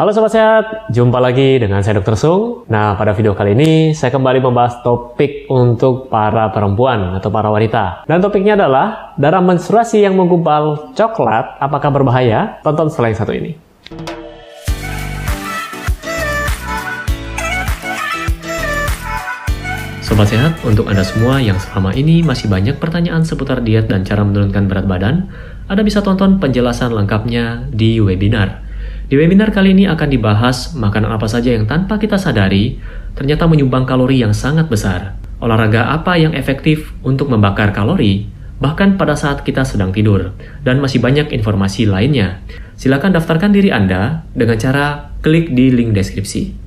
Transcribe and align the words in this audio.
Halo 0.00 0.16
Sobat 0.16 0.32
Sehat, 0.32 0.64
jumpa 0.88 1.20
lagi 1.20 1.60
dengan 1.60 1.84
saya 1.84 2.00
Dr. 2.00 2.16
Sung. 2.16 2.64
Nah, 2.72 2.96
pada 2.96 3.12
video 3.12 3.36
kali 3.36 3.52
ini 3.52 3.92
saya 3.92 4.08
kembali 4.08 4.40
membahas 4.40 4.80
topik 4.80 5.44
untuk 5.52 6.08
para 6.08 6.48
perempuan 6.48 7.20
atau 7.20 7.28
para 7.28 7.52
wanita. 7.52 8.08
Dan 8.08 8.24
topiknya 8.24 8.56
adalah 8.56 9.12
darah 9.20 9.44
menstruasi 9.44 10.00
yang 10.00 10.16
menggumpal 10.16 10.96
coklat 10.96 11.60
apakah 11.60 11.92
berbahaya? 11.92 12.64
Tonton 12.64 12.88
yang 12.88 13.12
satu 13.12 13.36
ini. 13.36 13.60
Sobat 20.00 20.32
Sehat, 20.32 20.56
untuk 20.64 20.88
Anda 20.88 21.04
semua 21.04 21.44
yang 21.44 21.60
selama 21.60 21.92
ini 21.92 22.24
masih 22.24 22.48
banyak 22.48 22.80
pertanyaan 22.80 23.20
seputar 23.20 23.60
diet 23.60 23.92
dan 23.92 24.08
cara 24.08 24.24
menurunkan 24.24 24.64
berat 24.64 24.88
badan, 24.88 25.28
Anda 25.68 25.84
bisa 25.84 26.00
tonton 26.00 26.40
penjelasan 26.40 26.88
lengkapnya 26.96 27.68
di 27.68 28.00
webinar. 28.00 28.69
Di 29.10 29.18
webinar 29.18 29.50
kali 29.50 29.74
ini 29.74 29.90
akan 29.90 30.06
dibahas 30.06 30.70
makanan 30.78 31.10
apa 31.10 31.26
saja 31.26 31.50
yang 31.50 31.66
tanpa 31.66 31.98
kita 31.98 32.14
sadari 32.14 32.78
ternyata 33.18 33.50
menyumbang 33.50 33.82
kalori 33.82 34.22
yang 34.22 34.30
sangat 34.30 34.70
besar. 34.70 35.18
Olahraga 35.42 35.90
apa 35.90 36.14
yang 36.14 36.30
efektif 36.30 36.94
untuk 37.02 37.26
membakar 37.26 37.74
kalori, 37.74 38.30
bahkan 38.62 38.94
pada 38.94 39.18
saat 39.18 39.42
kita 39.42 39.66
sedang 39.66 39.90
tidur, 39.90 40.30
dan 40.62 40.78
masih 40.78 41.02
banyak 41.02 41.26
informasi 41.34 41.90
lainnya. 41.90 42.38
Silakan 42.78 43.10
daftarkan 43.18 43.50
diri 43.50 43.74
Anda 43.74 44.22
dengan 44.30 44.62
cara 44.62 45.10
klik 45.26 45.58
di 45.58 45.74
link 45.74 45.90
deskripsi. 45.90 46.59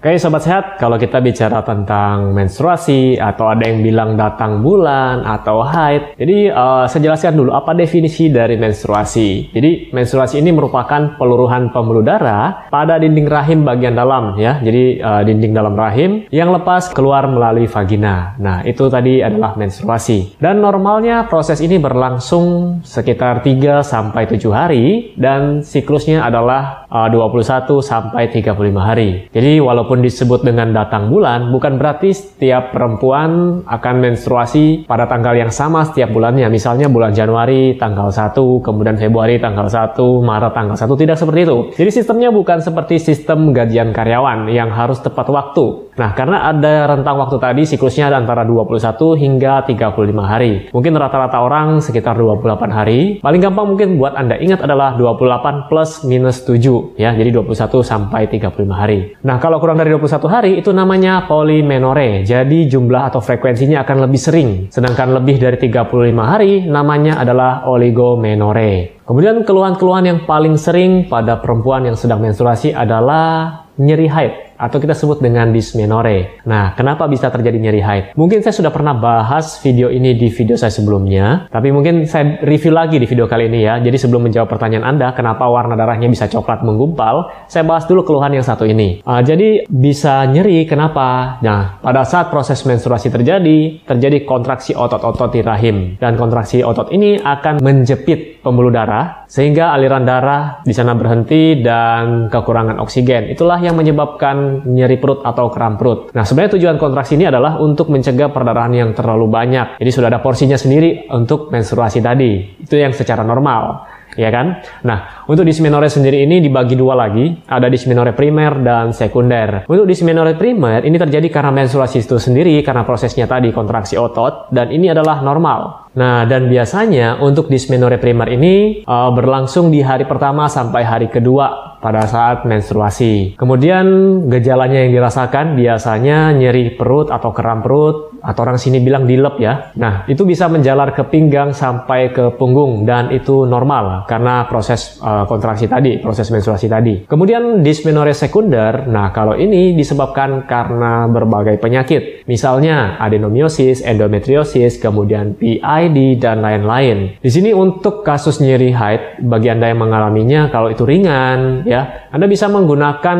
Oke 0.00 0.16
Sobat 0.16 0.40
Sehat, 0.40 0.80
kalau 0.80 0.96
kita 0.96 1.20
bicara 1.20 1.60
tentang 1.60 2.32
menstruasi 2.32 3.20
atau 3.20 3.52
ada 3.52 3.68
yang 3.68 3.84
bilang 3.84 4.16
datang 4.16 4.64
bulan 4.64 5.28
atau 5.28 5.60
haid, 5.60 6.16
jadi 6.16 6.48
uh, 6.56 6.88
saya 6.88 7.12
jelaskan 7.12 7.36
dulu 7.36 7.52
apa 7.52 7.76
definisi 7.76 8.32
dari 8.32 8.56
menstruasi. 8.56 9.52
Jadi 9.52 9.92
menstruasi 9.92 10.40
ini 10.40 10.56
merupakan 10.56 11.20
peluruhan 11.20 11.68
pembuluh 11.68 12.00
darah 12.00 12.72
pada 12.72 12.96
dinding 12.96 13.28
rahim 13.28 13.60
bagian 13.60 13.92
dalam 13.92 14.40
ya. 14.40 14.56
Jadi 14.64 15.04
uh, 15.04 15.20
dinding 15.20 15.52
dalam 15.52 15.76
rahim 15.76 16.24
yang 16.32 16.48
lepas 16.48 16.96
keluar 16.96 17.28
melalui 17.28 17.68
vagina. 17.68 18.40
Nah 18.40 18.64
itu 18.64 18.88
tadi 18.88 19.20
adalah 19.20 19.52
menstruasi. 19.60 20.40
Dan 20.40 20.64
normalnya 20.64 21.28
proses 21.28 21.60
ini 21.60 21.76
berlangsung 21.76 22.80
sekitar 22.88 23.44
3 23.44 23.84
sampai 23.84 24.24
7 24.24 24.48
hari 24.48 25.12
dan 25.20 25.60
siklusnya 25.60 26.24
adalah 26.24 26.88
uh, 26.88 27.04
21 27.12 27.68
sampai 27.84 28.32
35 28.32 28.56
hari. 28.80 29.28
Jadi 29.28 29.60
walaupun 29.60 29.89
walaupun 29.90 30.06
disebut 30.06 30.46
dengan 30.46 30.70
datang 30.70 31.10
bulan, 31.10 31.50
bukan 31.50 31.74
berarti 31.74 32.14
setiap 32.14 32.70
perempuan 32.70 33.58
akan 33.66 33.94
menstruasi 33.98 34.86
pada 34.86 35.10
tanggal 35.10 35.34
yang 35.34 35.50
sama 35.50 35.82
setiap 35.82 36.14
bulannya. 36.14 36.46
Misalnya 36.46 36.86
bulan 36.86 37.10
Januari 37.10 37.74
tanggal 37.74 38.14
1, 38.14 38.62
kemudian 38.62 38.94
Februari 38.94 39.42
tanggal 39.42 39.66
1, 39.66 39.98
Maret 40.22 40.54
tanggal 40.54 40.78
1, 40.78 40.94
tidak 40.94 41.18
seperti 41.18 41.40
itu. 41.42 41.58
Jadi 41.74 41.90
sistemnya 41.90 42.30
bukan 42.30 42.62
seperti 42.62 43.02
sistem 43.02 43.50
gajian 43.50 43.90
karyawan 43.90 44.46
yang 44.46 44.70
harus 44.70 45.02
tepat 45.02 45.26
waktu. 45.26 45.89
Nah, 46.00 46.16
karena 46.16 46.48
ada 46.48 46.96
rentang 46.96 47.20
waktu 47.20 47.36
tadi 47.36 47.68
siklusnya 47.68 48.08
ada 48.08 48.16
antara 48.16 48.40
21 48.48 49.20
hingga 49.20 49.68
35 49.68 50.24
hari. 50.24 50.72
Mungkin 50.72 50.96
rata-rata 50.96 51.44
orang 51.44 51.84
sekitar 51.84 52.16
28 52.16 52.72
hari. 52.72 53.20
Paling 53.20 53.40
gampang 53.44 53.68
mungkin 53.68 54.00
buat 54.00 54.16
Anda 54.16 54.40
ingat 54.40 54.64
adalah 54.64 54.96
28 54.96 55.68
plus 55.68 56.08
minus 56.08 56.40
7 56.48 56.96
ya. 56.96 57.12
Jadi 57.12 57.28
21 57.36 57.84
sampai 57.84 58.32
35 58.32 58.72
hari. 58.72 59.12
Nah, 59.20 59.36
kalau 59.36 59.60
kurang 59.60 59.76
dari 59.76 59.92
21 59.92 60.24
hari 60.32 60.56
itu 60.56 60.72
namanya 60.72 61.28
polimenore. 61.28 62.24
Jadi 62.24 62.64
jumlah 62.72 63.12
atau 63.12 63.20
frekuensinya 63.20 63.84
akan 63.84 64.08
lebih 64.08 64.20
sering. 64.24 64.48
Sedangkan 64.72 65.12
lebih 65.12 65.36
dari 65.36 65.60
35 65.60 66.24
hari 66.24 66.64
namanya 66.64 67.20
adalah 67.20 67.68
oligomenore. 67.68 69.04
Kemudian 69.04 69.44
keluhan-keluhan 69.44 70.06
yang 70.06 70.18
paling 70.24 70.56
sering 70.56 71.12
pada 71.12 71.36
perempuan 71.44 71.84
yang 71.84 71.98
sedang 71.98 72.24
menstruasi 72.24 72.72
adalah 72.72 73.66
nyeri 73.74 74.06
haid 74.06 74.49
atau 74.60 74.76
kita 74.76 74.92
sebut 74.92 75.24
dengan 75.24 75.48
dysmenorrhea. 75.48 76.44
Nah, 76.44 76.76
kenapa 76.76 77.08
bisa 77.08 77.32
terjadi 77.32 77.56
nyeri 77.56 77.80
haid? 77.80 78.04
Mungkin 78.12 78.44
saya 78.44 78.52
sudah 78.52 78.68
pernah 78.68 78.92
bahas 78.92 79.56
video 79.64 79.88
ini 79.88 80.12
di 80.12 80.28
video 80.28 80.60
saya 80.60 80.68
sebelumnya, 80.68 81.48
tapi 81.48 81.72
mungkin 81.72 82.04
saya 82.04 82.44
review 82.44 82.76
lagi 82.76 83.00
di 83.00 83.08
video 83.08 83.24
kali 83.24 83.48
ini 83.48 83.64
ya. 83.64 83.80
Jadi 83.80 83.96
sebelum 83.96 84.28
menjawab 84.28 84.52
pertanyaan 84.52 84.84
Anda, 84.84 85.16
kenapa 85.16 85.48
warna 85.48 85.72
darahnya 85.72 86.12
bisa 86.12 86.28
coklat 86.28 86.60
menggumpal, 86.60 87.32
saya 87.48 87.64
bahas 87.64 87.88
dulu 87.88 88.04
keluhan 88.04 88.36
yang 88.36 88.44
satu 88.44 88.68
ini. 88.68 89.00
Uh, 89.08 89.24
jadi 89.24 89.64
bisa 89.70 90.28
nyeri, 90.28 90.68
kenapa? 90.68 91.40
Nah, 91.40 91.80
pada 91.80 92.04
saat 92.04 92.28
proses 92.28 92.60
menstruasi 92.68 93.08
terjadi, 93.08 93.80
terjadi 93.88 94.28
kontraksi 94.28 94.76
otot-otot 94.76 95.32
di 95.32 95.40
rahim. 95.40 95.96
Dan 95.96 96.20
kontraksi 96.20 96.60
otot 96.60 96.92
ini 96.92 97.16
akan 97.16 97.64
menjepit 97.64 98.39
pembuluh 98.40 98.72
darah, 98.72 99.28
sehingga 99.28 99.72
aliran 99.76 100.04
darah 100.04 100.64
di 100.64 100.72
sana 100.74 100.96
berhenti 100.96 101.60
dan 101.60 102.32
kekurangan 102.32 102.80
oksigen. 102.80 103.28
Itulah 103.30 103.60
yang 103.60 103.76
menyebabkan 103.76 104.66
nyeri 104.66 104.96
perut 104.96 105.22
atau 105.22 105.52
kram 105.52 105.76
perut. 105.76 106.10
Nah, 106.16 106.24
sebenarnya 106.24 106.56
tujuan 106.56 106.76
kontraksi 106.80 107.14
ini 107.20 107.28
adalah 107.28 107.60
untuk 107.60 107.92
mencegah 107.92 108.32
perdarahan 108.32 108.72
yang 108.72 108.90
terlalu 108.96 109.28
banyak. 109.28 109.78
Jadi 109.78 109.90
sudah 109.92 110.08
ada 110.10 110.20
porsinya 110.24 110.58
sendiri 110.58 111.06
untuk 111.12 111.52
menstruasi 111.52 112.00
tadi. 112.00 112.60
Itu 112.60 112.74
yang 112.74 112.96
secara 112.96 113.22
normal 113.22 113.99
ya 114.18 114.30
kan? 114.32 114.62
Nah, 114.82 115.26
untuk 115.30 115.46
dysmenorrhea 115.46 115.92
sendiri 115.92 116.24
ini 116.24 116.42
dibagi 116.42 116.74
dua 116.74 116.98
lagi, 116.98 117.30
ada 117.46 117.70
dysmenorrhea 117.70 118.16
primer 118.16 118.58
dan 118.64 118.90
sekunder. 118.90 119.68
Untuk 119.70 119.86
dysmenorrhea 119.86 120.38
primer 120.38 120.82
ini 120.82 120.96
terjadi 120.96 121.28
karena 121.30 121.54
menstruasi 121.54 122.02
itu 122.02 122.16
sendiri 122.18 122.58
karena 122.66 122.82
prosesnya 122.82 123.30
tadi 123.30 123.54
kontraksi 123.54 123.94
otot 123.94 124.50
dan 124.50 124.70
ini 124.74 124.90
adalah 124.90 125.22
normal. 125.22 125.92
Nah, 125.94 126.22
dan 126.26 126.46
biasanya 126.46 127.18
untuk 127.18 127.50
dysmenorrhea 127.50 127.98
primer 127.98 128.30
ini 128.30 128.86
uh, 128.86 129.10
berlangsung 129.10 129.74
di 129.74 129.82
hari 129.82 130.06
pertama 130.06 130.46
sampai 130.46 130.82
hari 130.86 131.08
kedua 131.10 131.69
pada 131.80 132.04
saat 132.04 132.44
menstruasi. 132.44 133.34
Kemudian 133.40 133.84
gejalanya 134.28 134.84
yang 134.86 134.92
dirasakan 134.94 135.56
biasanya 135.56 136.36
nyeri 136.36 136.76
perut 136.76 137.08
atau 137.08 137.32
kram 137.32 137.64
perut 137.64 138.10
atau 138.20 138.40
orang 138.44 138.60
sini 138.60 138.78
bilang 138.84 139.08
dilep 139.08 139.40
ya. 139.40 139.72
Nah, 139.80 140.04
itu 140.06 140.28
bisa 140.28 140.46
menjalar 140.46 140.92
ke 140.92 141.08
pinggang 141.08 141.56
sampai 141.56 142.12
ke 142.12 142.36
punggung 142.36 142.84
dan 142.84 143.08
itu 143.10 143.48
normal 143.48 144.04
karena 144.06 144.44
proses 144.46 145.00
uh, 145.00 145.24
kontraksi 145.24 145.66
tadi, 145.66 145.98
proses 145.98 146.28
menstruasi 146.28 146.68
tadi. 146.68 146.94
Kemudian 147.08 147.64
dysmenorrhea 147.64 148.16
sekunder, 148.16 148.86
nah 148.86 149.10
kalau 149.10 149.34
ini 149.34 149.72
disebabkan 149.72 150.44
karena 150.44 151.08
berbagai 151.08 151.56
penyakit. 151.58 152.28
Misalnya 152.28 153.00
adenomiosis, 153.00 153.80
endometriosis, 153.82 154.76
kemudian 154.78 155.34
PID 155.40 156.20
dan 156.20 156.44
lain-lain. 156.44 157.16
Di 157.18 157.30
sini 157.32 157.56
untuk 157.56 158.04
kasus 158.04 158.38
nyeri 158.44 158.70
haid 158.70 159.24
bagi 159.24 159.48
Anda 159.48 159.72
yang 159.72 159.80
mengalaminya 159.80 160.52
kalau 160.52 160.68
itu 160.68 160.84
ringan 160.84 161.64
ya, 161.70 162.10
Anda 162.10 162.26
bisa 162.26 162.50
menggunakan 162.50 163.18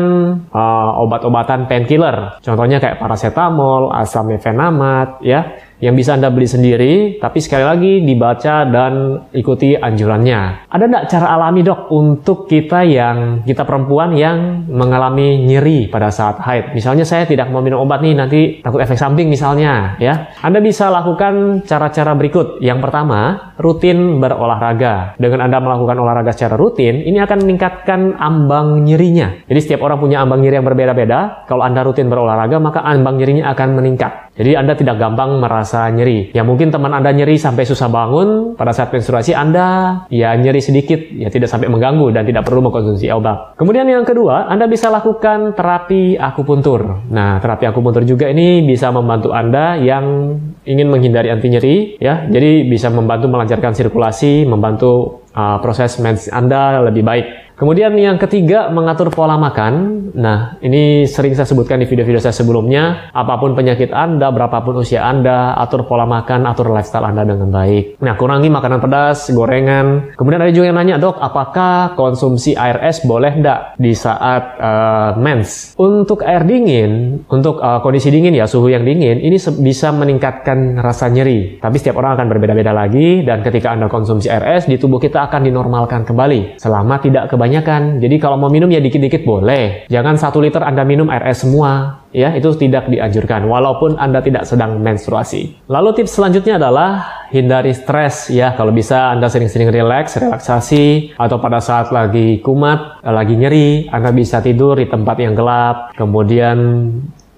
uh, 0.51 0.91
obat-obatan 1.07 1.71
painkiller. 1.71 2.43
Contohnya 2.43 2.83
kayak 2.83 2.99
paracetamol, 2.99 3.95
asam 3.95 4.27
mefenama 4.27 5.23
ya 5.23 5.70
yang 5.81 5.97
bisa 5.97 6.13
Anda 6.13 6.29
beli 6.29 6.45
sendiri, 6.45 6.93
tapi 7.17 7.41
sekali 7.41 7.65
lagi 7.65 7.93
dibaca 8.05 8.69
dan 8.69 9.25
ikuti 9.33 9.73
anjurannya. 9.73 10.69
Ada 10.69 10.83
nggak 10.85 11.05
cara 11.09 11.27
alami 11.33 11.65
dok 11.65 11.89
untuk 11.89 12.45
kita 12.45 12.85
yang, 12.85 13.41
kita 13.41 13.65
perempuan 13.65 14.13
yang 14.13 14.69
mengalami 14.69 15.41
nyeri 15.41 15.89
pada 15.89 16.13
saat 16.13 16.37
haid? 16.45 16.77
Misalnya 16.77 17.01
saya 17.01 17.25
tidak 17.25 17.49
mau 17.49 17.65
minum 17.65 17.81
obat 17.81 18.05
nih, 18.05 18.13
nanti 18.13 18.41
takut 18.61 18.77
efek 18.77 18.95
samping 18.95 19.25
misalnya 19.27 19.97
ya. 19.97 20.29
Anda 20.45 20.61
bisa 20.61 20.93
lakukan 20.93 21.65
cara-cara 21.65 22.13
berikut. 22.13 22.61
Yang 22.61 22.79
pertama, 22.85 23.51
rutin 23.57 24.21
berolahraga. 24.21 25.17
Dengan 25.17 25.49
Anda 25.49 25.57
melakukan 25.57 25.97
olahraga 25.97 26.29
secara 26.29 26.53
rutin, 26.61 27.01
ini 27.01 27.17
akan 27.17 27.41
meningkatkan 27.41 28.21
ambang 28.21 28.85
nyerinya. 28.85 29.49
Jadi 29.49 29.59
setiap 29.59 29.81
orang 29.81 29.97
punya 29.97 30.21
ambang 30.21 30.45
nyeri 30.45 30.61
yang 30.61 30.67
berbeda-beda. 30.69 31.49
Kalau 31.49 31.65
Anda 31.65 31.81
rutin 31.81 32.05
berolahraga, 32.05 32.61
maka 32.61 32.85
ambang 32.85 33.17
nyerinya 33.17 33.49
akan 33.49 33.81
meningkat. 33.81 34.30
Jadi 34.31 34.55
Anda 34.55 34.73
tidak 34.79 34.95
gampang 34.95 35.43
merasa 35.43 35.91
nyeri. 35.91 36.31
Ya 36.31 36.47
mungkin 36.47 36.71
teman 36.71 36.95
Anda 36.95 37.11
nyeri 37.11 37.35
sampai 37.35 37.67
susah 37.67 37.91
bangun, 37.91 38.55
pada 38.55 38.71
saat 38.71 38.95
menstruasi 38.95 39.35
Anda 39.35 40.03
ya 40.07 40.31
nyeri 40.39 40.63
sedikit, 40.63 40.97
ya 41.11 41.27
tidak 41.27 41.51
sampai 41.51 41.67
mengganggu 41.67 42.15
dan 42.15 42.23
tidak 42.23 42.47
perlu 42.47 42.63
mengkonsumsi 42.63 43.11
obat. 43.11 43.59
Kemudian 43.59 43.83
yang 43.91 44.07
kedua, 44.07 44.47
Anda 44.47 44.71
bisa 44.71 44.87
lakukan 44.87 45.51
terapi 45.53 46.15
akupuntur. 46.15 47.11
Nah, 47.11 47.43
terapi 47.43 47.67
akupuntur 47.67 48.07
juga 48.07 48.31
ini 48.31 48.63
bisa 48.63 48.87
membantu 48.89 49.35
Anda 49.35 49.75
yang 49.75 50.37
ingin 50.63 50.87
menghindari 50.87 51.27
anti 51.27 51.47
nyeri, 51.51 51.75
ya. 51.99 52.23
Jadi 52.31 52.71
bisa 52.71 52.87
membantu 52.87 53.27
melancarkan 53.27 53.75
sirkulasi, 53.75 54.47
membantu 54.47 55.21
uh, 55.35 55.59
proses 55.59 55.99
mens 55.99 56.31
Anda 56.31 56.79
lebih 56.87 57.03
baik. 57.03 57.27
Kemudian 57.61 57.93
yang 57.93 58.17
ketiga, 58.17 58.73
mengatur 58.73 59.13
pola 59.13 59.37
makan. 59.37 60.01
Nah, 60.17 60.57
ini 60.65 61.05
sering 61.05 61.37
saya 61.37 61.45
sebutkan 61.45 61.77
di 61.77 61.85
video-video 61.85 62.17
saya 62.17 62.33
sebelumnya. 62.33 63.13
Apa 63.13 63.37
pun 63.37 63.53
penyakit 63.53 63.93
Anda, 63.93 64.33
berapapun 64.33 64.81
usia 64.81 65.05
Anda, 65.05 65.53
atur 65.53 65.85
pola 65.85 66.09
makan, 66.09 66.49
atur 66.49 66.73
lifestyle 66.73 67.05
Anda 67.05 67.21
dengan 67.21 67.53
baik. 67.53 68.01
Nah, 68.01 68.17
kurangi 68.17 68.49
makanan 68.49 68.81
pedas, 68.81 69.29
gorengan. 69.29 70.17
Kemudian 70.17 70.41
ada 70.41 70.49
juga 70.49 70.73
yang 70.73 70.81
nanya, 70.81 70.97
dok, 70.97 71.21
apakah 71.21 71.93
konsumsi 71.93 72.57
air 72.57 72.81
es 72.81 73.05
boleh 73.05 73.29
enggak 73.29 73.77
di 73.77 73.93
saat 73.93 74.57
uh, 74.57 75.21
mens? 75.21 75.77
Untuk 75.77 76.25
air 76.25 76.41
dingin, 76.41 77.21
untuk 77.29 77.61
uh, 77.61 77.77
kondisi 77.85 78.09
dingin 78.09 78.33
ya, 78.33 78.49
suhu 78.49 78.73
yang 78.73 78.81
dingin, 78.81 79.21
ini 79.21 79.37
bisa 79.37 79.93
meningkatkan 79.93 80.81
rasa 80.81 81.13
nyeri. 81.13 81.61
Tapi 81.61 81.77
setiap 81.77 82.01
orang 82.01 82.17
akan 82.17 82.25
berbeda-beda 82.25 82.73
lagi, 82.73 83.21
dan 83.21 83.45
ketika 83.45 83.69
Anda 83.69 83.85
konsumsi 83.85 84.33
air 84.33 84.49
es, 84.49 84.65
di 84.65 84.81
tubuh 84.81 84.97
kita 84.97 85.29
akan 85.29 85.45
dinormalkan 85.45 86.09
kembali, 86.09 86.57
selama 86.57 86.97
tidak 86.97 87.29
kebanyakan 87.29 87.50
kebanyakan. 87.51 87.99
Jadi 87.99 88.15
kalau 88.15 88.39
mau 88.39 88.47
minum 88.47 88.71
ya 88.71 88.79
dikit-dikit 88.79 89.27
boleh. 89.27 89.91
Jangan 89.91 90.15
satu 90.15 90.39
liter 90.39 90.63
Anda 90.63 90.87
minum 90.87 91.11
air 91.11 91.27
es 91.27 91.43
semua. 91.43 91.99
Ya, 92.11 92.35
itu 92.35 92.51
tidak 92.59 92.91
dianjurkan 92.91 93.47
walaupun 93.47 93.95
Anda 93.95 94.19
tidak 94.19 94.43
sedang 94.43 94.83
menstruasi. 94.83 95.63
Lalu 95.71 95.95
tips 95.95 96.19
selanjutnya 96.19 96.59
adalah 96.59 97.23
hindari 97.31 97.71
stres 97.71 98.27
ya. 98.27 98.51
Kalau 98.55 98.75
bisa 98.75 99.15
Anda 99.15 99.31
sering-sering 99.31 99.71
relax, 99.71 100.19
relaksasi 100.19 101.15
atau 101.15 101.39
pada 101.39 101.63
saat 101.63 101.91
lagi 101.95 102.43
kumat, 102.43 102.99
lagi 103.03 103.35
nyeri, 103.39 103.87
Anda 103.87 104.11
bisa 104.11 104.43
tidur 104.43 104.75
di 104.75 104.91
tempat 104.91 105.23
yang 105.23 105.39
gelap. 105.39 105.95
Kemudian 105.95 106.55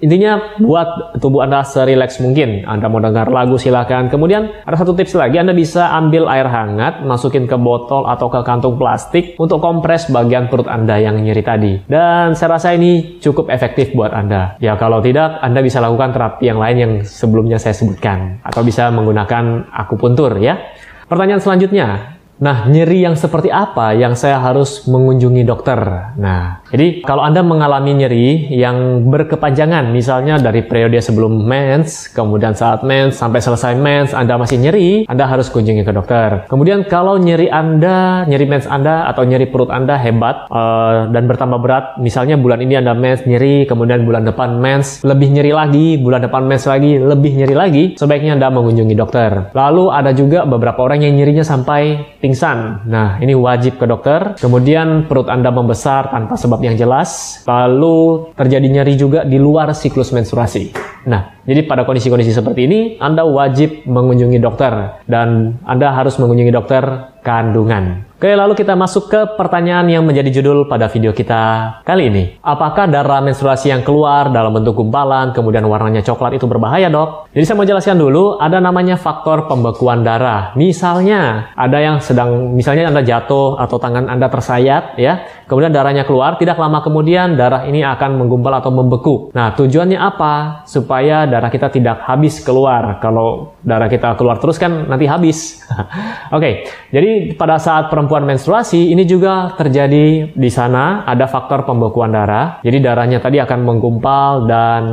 Intinya 0.03 0.59
buat 0.59 1.15
tubuh 1.23 1.47
Anda 1.47 1.63
serileks 1.63 2.19
mungkin. 2.19 2.67
Anda 2.67 2.91
mau 2.91 2.99
dengar 2.99 3.31
lagu 3.31 3.55
silahkan. 3.55 4.11
Kemudian 4.11 4.51
ada 4.67 4.75
satu 4.75 4.91
tips 4.91 5.15
lagi, 5.15 5.39
Anda 5.39 5.55
bisa 5.55 5.95
ambil 5.95 6.27
air 6.27 6.43
hangat, 6.43 7.07
masukin 7.07 7.47
ke 7.47 7.55
botol 7.55 8.03
atau 8.03 8.27
ke 8.27 8.43
kantung 8.43 8.75
plastik 8.75 9.39
untuk 9.39 9.63
kompres 9.63 10.11
bagian 10.11 10.51
perut 10.51 10.67
Anda 10.67 10.99
yang 10.99 11.23
nyeri 11.23 11.39
tadi. 11.39 11.73
Dan 11.87 12.35
saya 12.35 12.59
rasa 12.59 12.75
ini 12.75 13.15
cukup 13.23 13.47
efektif 13.47 13.95
buat 13.95 14.11
Anda. 14.11 14.59
Ya 14.59 14.75
kalau 14.75 14.99
tidak, 14.99 15.39
Anda 15.39 15.63
bisa 15.63 15.79
lakukan 15.79 16.11
terapi 16.11 16.51
yang 16.51 16.59
lain 16.59 16.77
yang 16.77 16.93
sebelumnya 17.07 17.55
saya 17.55 17.71
sebutkan. 17.71 18.43
Atau 18.43 18.67
bisa 18.67 18.91
menggunakan 18.91 19.71
akupuntur 19.71 20.35
ya. 20.43 20.59
Pertanyaan 21.07 21.39
selanjutnya, 21.39 22.19
Nah, 22.43 22.67
nyeri 22.67 23.07
yang 23.07 23.15
seperti 23.15 23.47
apa 23.47 23.95
yang 23.95 24.19
saya 24.19 24.35
harus 24.35 24.83
mengunjungi 24.83 25.47
dokter? 25.47 25.79
Nah, 26.19 26.59
jadi 26.67 26.99
kalau 26.99 27.23
Anda 27.23 27.39
mengalami 27.39 27.95
nyeri 27.95 28.51
yang 28.51 29.07
berkepanjangan, 29.07 29.95
misalnya 29.95 30.35
dari 30.43 30.59
periode 30.67 30.99
sebelum 30.99 31.39
mens, 31.39 32.11
kemudian 32.11 32.51
saat 32.51 32.83
mens, 32.83 33.15
sampai 33.15 33.39
selesai 33.39 33.79
mens, 33.79 34.11
Anda 34.11 34.35
masih 34.35 34.59
nyeri, 34.59 35.07
Anda 35.07 35.23
harus 35.23 35.47
kunjungi 35.55 35.87
ke 35.87 35.95
dokter. 35.95 36.43
Kemudian 36.51 36.83
kalau 36.83 37.15
nyeri 37.15 37.47
Anda, 37.47 38.27
nyeri 38.27 38.43
mens 38.43 38.67
Anda 38.67 39.07
atau 39.07 39.23
nyeri 39.23 39.47
perut 39.47 39.71
Anda 39.71 39.95
hebat 39.95 40.51
uh, 40.51 41.07
dan 41.15 41.23
bertambah 41.31 41.63
berat, 41.63 41.85
misalnya 42.03 42.35
bulan 42.35 42.59
ini 42.59 42.75
Anda 42.75 42.91
mens 42.91 43.23
nyeri, 43.23 43.71
kemudian 43.71 44.03
bulan 44.03 44.27
depan 44.27 44.59
mens 44.59 44.99
lebih 45.07 45.31
nyeri 45.31 45.55
lagi, 45.55 45.95
bulan 45.95 46.19
depan 46.19 46.43
mens 46.43 46.67
lagi 46.67 46.99
lebih 46.99 47.39
nyeri 47.39 47.55
lagi, 47.55 47.83
sebaiknya 47.95 48.35
Anda 48.35 48.51
mengunjungi 48.51 48.95
dokter. 48.99 49.55
Lalu 49.55 49.95
ada 49.95 50.11
juga 50.11 50.43
beberapa 50.43 50.83
orang 50.83 51.07
yang 51.07 51.15
nyerinya 51.15 51.47
sampai 51.47 52.19
pingsan. 52.33 52.89
Nah, 52.89 53.21
ini 53.21 53.37
wajib 53.37 53.77
ke 53.77 53.85
dokter. 53.85 54.33
Kemudian 54.41 55.05
perut 55.05 55.29
Anda 55.29 55.53
membesar 55.53 56.09
tanpa 56.09 56.33
sebab 56.33 56.65
yang 56.65 56.73
jelas. 56.73 57.45
Lalu 57.45 58.33
terjadi 58.33 58.67
nyeri 58.73 58.97
juga 58.97 59.21
di 59.21 59.37
luar 59.37 59.77
siklus 59.77 60.09
menstruasi. 60.09 60.73
Nah, 61.03 61.43
jadi 61.43 61.67
pada 61.67 61.83
kondisi-kondisi 61.83 62.31
seperti 62.31 62.67
ini, 62.67 62.79
Anda 62.99 63.27
wajib 63.27 63.83
mengunjungi 63.83 64.39
dokter. 64.39 65.03
Dan 65.03 65.59
Anda 65.67 65.91
harus 65.91 66.15
mengunjungi 66.19 66.53
dokter 66.55 67.13
kandungan. 67.23 68.11
Oke, 68.23 68.31
lalu 68.39 68.55
kita 68.55 68.71
masuk 68.79 69.11
ke 69.11 69.19
pertanyaan 69.35 69.83
yang 69.91 70.07
menjadi 70.07 70.39
judul 70.39 70.71
pada 70.71 70.87
video 70.87 71.11
kita 71.11 71.75
kali 71.83 72.07
ini. 72.07 72.23
Apakah 72.39 72.87
darah 72.87 73.19
menstruasi 73.19 73.67
yang 73.67 73.83
keluar 73.83 74.31
dalam 74.31 74.55
bentuk 74.55 74.79
gumpalan, 74.79 75.35
kemudian 75.35 75.67
warnanya 75.67 75.99
coklat 75.99 76.39
itu 76.39 76.47
berbahaya, 76.47 76.87
dok? 76.87 77.27
Jadi 77.35 77.43
saya 77.43 77.55
mau 77.59 77.67
jelaskan 77.67 77.99
dulu, 77.99 78.39
ada 78.39 78.63
namanya 78.63 78.95
faktor 78.95 79.51
pembekuan 79.51 80.07
darah. 80.07 80.55
Misalnya, 80.55 81.51
ada 81.51 81.83
yang 81.83 81.99
sedang, 81.99 82.55
misalnya 82.55 82.95
Anda 82.95 83.03
jatuh 83.03 83.59
atau 83.59 83.75
tangan 83.75 84.07
Anda 84.07 84.31
tersayat, 84.31 84.95
ya, 84.95 85.27
kemudian 85.51 85.75
darahnya 85.75 86.07
keluar, 86.07 86.39
tidak 86.39 86.55
lama 86.55 86.79
kemudian 86.79 87.35
darah 87.35 87.67
ini 87.67 87.83
akan 87.83 88.23
menggumpal 88.23 88.55
atau 88.55 88.71
membeku. 88.71 89.35
Nah, 89.35 89.51
tujuannya 89.51 89.99
apa? 89.99 90.63
Supaya 90.63 90.92
darah 91.01 91.49
kita 91.49 91.73
tidak 91.73 92.05
habis 92.05 92.43
keluar. 92.45 93.01
Kalau 93.01 93.57
darah 93.65 93.89
kita 93.89 94.13
keluar 94.13 94.37
terus 94.37 94.61
kan 94.61 94.85
nanti 94.85 95.09
habis. 95.09 95.63
Oke, 96.35 96.69
jadi 96.93 97.33
pada 97.33 97.57
saat 97.57 97.89
perempuan 97.89 98.27
menstruasi 98.27 98.93
ini 98.93 99.07
juga 99.07 99.57
terjadi 99.57 100.29
di 100.29 100.49
sana 100.53 101.07
ada 101.09 101.25
faktor 101.25 101.65
pembekuan 101.65 102.13
darah. 102.13 102.61
Jadi 102.61 102.77
darahnya 102.83 103.17
tadi 103.17 103.41
akan 103.41 103.59
menggumpal 103.65 104.45
dan 104.45 104.83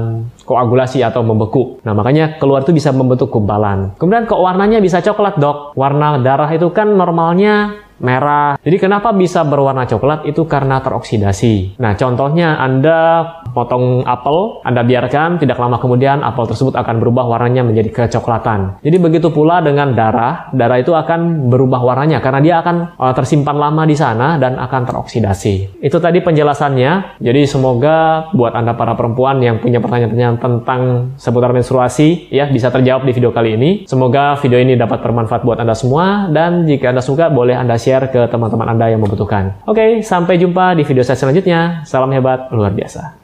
koagulasi 0.46 1.04
atau 1.04 1.20
membeku. 1.20 1.78
Nah, 1.84 1.92
makanya 1.92 2.40
keluar 2.40 2.64
itu 2.64 2.72
bisa 2.72 2.90
membentuk 2.90 3.30
gumpalan. 3.30 3.94
Kemudian 4.00 4.24
kok 4.24 4.40
warnanya 4.40 4.82
bisa 4.82 4.98
coklat, 5.04 5.36
Dok? 5.36 5.76
Warna 5.76 6.18
darah 6.22 6.50
itu 6.50 6.72
kan 6.74 6.90
normalnya 6.94 7.89
merah. 8.00 8.56
Jadi 8.60 8.76
kenapa 8.80 9.12
bisa 9.12 9.44
berwarna 9.44 9.84
coklat? 9.86 10.26
Itu 10.26 10.48
karena 10.48 10.80
teroksidasi. 10.80 11.78
Nah, 11.78 11.94
contohnya 11.94 12.56
Anda 12.58 13.22
potong 13.52 14.02
apel, 14.06 14.64
Anda 14.64 14.82
biarkan, 14.82 15.36
tidak 15.38 15.60
lama 15.60 15.76
kemudian 15.76 16.24
apel 16.24 16.48
tersebut 16.48 16.74
akan 16.74 16.98
berubah 17.02 17.28
warnanya 17.28 17.66
menjadi 17.66 18.06
kecoklatan. 18.06 18.80
Jadi 18.80 18.96
begitu 18.96 19.28
pula 19.30 19.60
dengan 19.60 19.92
darah, 19.92 20.48
darah 20.54 20.78
itu 20.80 20.94
akan 20.94 21.50
berubah 21.50 21.82
warnanya 21.82 22.22
karena 22.24 22.40
dia 22.40 22.54
akan 22.62 22.96
uh, 22.96 23.12
tersimpan 23.12 23.56
lama 23.58 23.82
di 23.84 23.96
sana 23.98 24.40
dan 24.40 24.56
akan 24.56 24.82
teroksidasi. 24.88 25.82
Itu 25.84 26.00
tadi 26.00 26.22
penjelasannya. 26.24 27.20
Jadi 27.20 27.42
semoga 27.44 28.30
buat 28.32 28.54
Anda 28.56 28.72
para 28.78 28.94
perempuan 28.94 29.42
yang 29.42 29.60
punya 29.60 29.82
pertanyaan-pertanyaan 29.82 30.38
tentang 30.40 30.82
seputar 31.18 31.52
menstruasi 31.52 32.30
ya 32.30 32.48
bisa 32.48 32.70
terjawab 32.72 33.04
di 33.04 33.12
video 33.12 33.34
kali 33.34 33.58
ini. 33.58 33.70
Semoga 33.84 34.38
video 34.38 34.62
ini 34.62 34.78
dapat 34.78 35.02
bermanfaat 35.02 35.42
buat 35.42 35.58
Anda 35.58 35.74
semua 35.74 36.30
dan 36.30 36.64
jika 36.64 36.94
Anda 36.94 37.02
suka 37.02 37.28
boleh 37.28 37.58
Anda 37.58 37.76
share 37.76 37.89
share 37.90 38.06
ke 38.06 38.20
teman-teman 38.30 38.70
Anda 38.70 38.86
yang 38.94 39.02
membutuhkan. 39.02 39.66
Oke, 39.66 40.06
sampai 40.06 40.38
jumpa 40.38 40.78
di 40.78 40.86
video 40.86 41.02
saya 41.02 41.18
selanjutnya. 41.18 41.82
Salam 41.82 42.14
hebat, 42.14 42.46
luar 42.54 42.70
biasa. 42.70 43.19